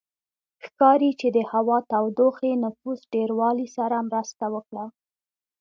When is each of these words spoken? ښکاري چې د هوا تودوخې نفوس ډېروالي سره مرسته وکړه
ښکاري 0.65 1.11
چې 1.19 1.27
د 1.35 1.37
هوا 1.51 1.77
تودوخې 1.91 2.51
نفوس 2.65 2.99
ډېروالي 3.13 3.67
سره 3.77 3.97
مرسته 4.09 4.45
وکړه 4.55 4.85